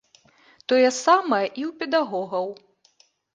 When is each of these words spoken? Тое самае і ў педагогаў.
Тое 0.71 0.87
самае 1.05 1.43
і 1.59 1.61
ў 1.67 1.69
педагогаў. 1.83 2.45